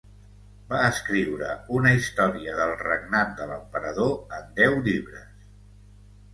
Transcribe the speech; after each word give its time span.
Va 0.69 0.79
escriure 0.85 1.49
una 1.81 1.91
història 1.99 2.57
del 2.61 2.73
regnat 2.81 3.37
de 3.43 3.49
l'emperador 3.53 4.13
en 4.41 4.51
deu 4.61 4.83
llibres. 4.91 5.49